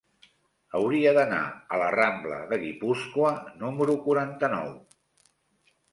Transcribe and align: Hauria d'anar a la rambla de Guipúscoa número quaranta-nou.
Hauria 0.77 1.11
d'anar 1.17 1.41
a 1.75 1.77
la 1.83 1.91
rambla 1.97 2.39
de 2.53 2.59
Guipúscoa 2.63 3.35
número 3.65 3.99
quaranta-nou. 4.07 4.73